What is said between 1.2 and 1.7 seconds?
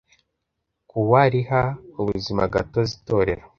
riha